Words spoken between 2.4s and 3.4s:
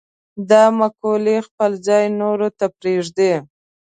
ته پرېږدي.